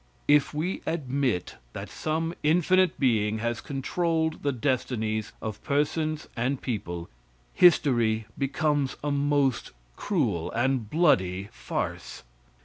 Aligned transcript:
If 0.27 0.51
we 0.51 0.81
admit 0.87 1.57
that 1.73 1.87
some 1.91 2.33
infinite 2.41 2.99
being 2.99 3.37
has 3.37 3.61
controlled 3.61 4.41
the 4.41 4.51
destinies 4.51 5.31
of 5.43 5.63
persons 5.63 6.27
and 6.35 6.59
people, 6.59 7.07
history 7.53 8.25
becomes 8.35 8.95
a 9.03 9.11
most 9.11 9.69
cruel 9.95 10.51
and 10.53 10.89
bloody 10.89 11.49
farce. 11.51 12.23